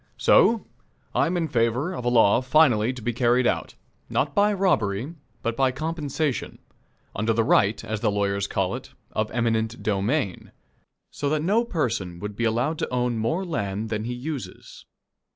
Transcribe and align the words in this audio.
So, 0.17 0.65
I 1.13 1.27
am 1.27 1.37
in 1.37 1.47
favor 1.47 1.93
of 1.93 2.03
a 2.05 2.09
law 2.09 2.41
finally 2.41 2.91
to 2.91 3.03
be 3.03 3.13
carried 3.13 3.45
out 3.45 3.75
not 4.09 4.33
by 4.33 4.51
robbery, 4.51 5.13
but 5.43 5.55
by 5.55 5.71
compensation, 5.71 6.57
under 7.15 7.33
the 7.33 7.43
right, 7.43 7.83
as 7.85 7.99
the 7.99 8.09
lawyers 8.09 8.47
call 8.47 8.73
it, 8.73 8.93
of 9.11 9.29
eminent 9.29 9.83
domain 9.83 10.53
so 11.11 11.29
that 11.29 11.43
no 11.43 11.63
person 11.63 12.17
would 12.17 12.35
be 12.35 12.45
allowed 12.45 12.79
to 12.79 12.89
own 12.89 13.19
more 13.19 13.45
land 13.45 13.89
than 13.89 14.05
he 14.05 14.13
uses. 14.15 14.85